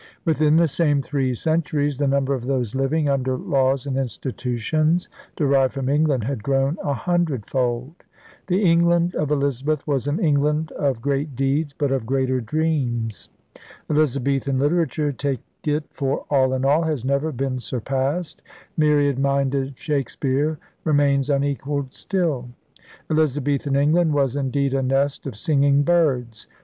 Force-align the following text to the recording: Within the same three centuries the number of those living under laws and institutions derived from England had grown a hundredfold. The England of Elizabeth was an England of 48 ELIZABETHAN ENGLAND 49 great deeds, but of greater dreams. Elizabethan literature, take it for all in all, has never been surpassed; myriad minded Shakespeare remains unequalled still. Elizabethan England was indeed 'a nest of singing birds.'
Within 0.25 0.55
the 0.55 0.65
same 0.67 0.99
three 1.03 1.35
centuries 1.35 1.99
the 1.99 2.07
number 2.07 2.33
of 2.33 2.47
those 2.47 2.73
living 2.73 3.07
under 3.07 3.37
laws 3.37 3.85
and 3.85 3.95
institutions 3.97 5.07
derived 5.35 5.75
from 5.75 5.89
England 5.89 6.23
had 6.23 6.41
grown 6.41 6.79
a 6.83 6.95
hundredfold. 6.95 7.93
The 8.47 8.63
England 8.65 9.13
of 9.13 9.29
Elizabeth 9.29 9.85
was 9.85 10.07
an 10.07 10.17
England 10.17 10.71
of 10.71 10.97
48 10.97 10.97
ELIZABETHAN 10.97 11.45
ENGLAND 11.45 11.69
49 11.69 11.69
great 11.69 11.69
deeds, 11.69 11.73
but 11.77 11.91
of 11.91 12.05
greater 12.07 12.41
dreams. 12.41 13.29
Elizabethan 13.91 14.57
literature, 14.57 15.11
take 15.11 15.41
it 15.65 15.83
for 15.91 16.25
all 16.31 16.55
in 16.55 16.65
all, 16.65 16.81
has 16.81 17.05
never 17.05 17.31
been 17.31 17.59
surpassed; 17.59 18.41
myriad 18.75 19.19
minded 19.19 19.77
Shakespeare 19.77 20.57
remains 20.83 21.29
unequalled 21.29 21.93
still. 21.93 22.49
Elizabethan 23.11 23.75
England 23.75 24.13
was 24.15 24.35
indeed 24.35 24.73
'a 24.73 24.81
nest 24.81 25.27
of 25.27 25.35
singing 25.35 25.83
birds.' 25.83 26.47